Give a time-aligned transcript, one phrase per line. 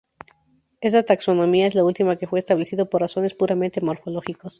[0.79, 4.49] Esta taxonomía es la última que fue establecido por razones puramente morfológicos.